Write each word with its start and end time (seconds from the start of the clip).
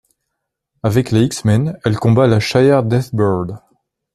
Avec 0.81 1.11
les 1.11 1.25
X-Men, 1.25 1.77
elle 1.85 1.95
combat 1.99 2.25
la 2.25 2.39
shi'ar 2.39 2.81
Deathbird. 2.81 3.59